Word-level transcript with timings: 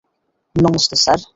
Namaste, 0.55 0.95
sir. 0.95 1.19